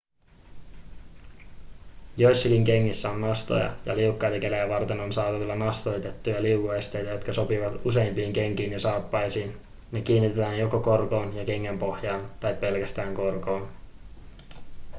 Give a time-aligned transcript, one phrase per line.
[2.17, 8.33] joissakin kengissä on nastoja ja liukkaita kelejä varten on saatavilla nastoitettuja liukuesteitä jotka sopivat useimpiin
[8.33, 9.57] kenkiin ja saappaisiin
[9.91, 13.69] ne kiinnitetään joko korkoon ja kengänpohjaan tai pelkästään korkoon